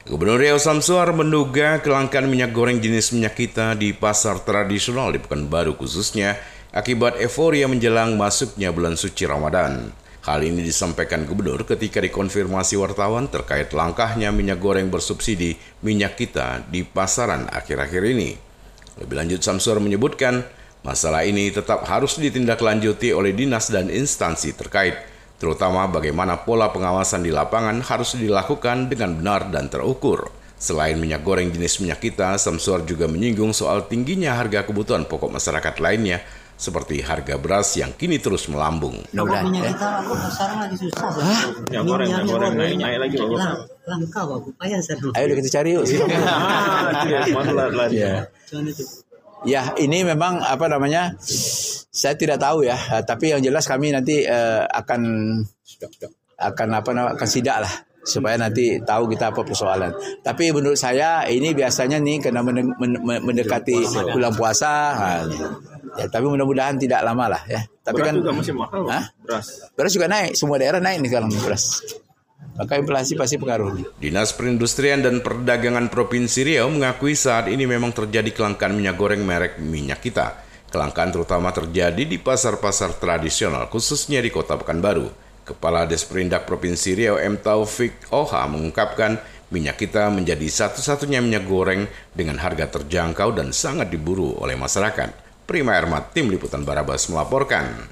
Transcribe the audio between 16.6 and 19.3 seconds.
di pasaran akhir-akhir ini. Lebih